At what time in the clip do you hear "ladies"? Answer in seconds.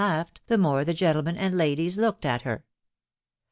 1.55-1.95